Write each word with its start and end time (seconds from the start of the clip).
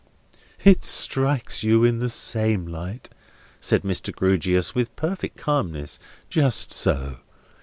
"It 0.63 0.83
strikes 0.83 1.61
you 1.61 1.83
in 1.83 1.99
the 1.99 2.09
same 2.09 2.65
light," 2.65 3.09
said 3.59 3.83
Mr. 3.83 4.11
Grewgious, 4.11 4.73
with 4.73 4.95
perfect 4.95 5.37
calmness. 5.37 5.99
"Just 6.27 6.73
so. 6.73 7.17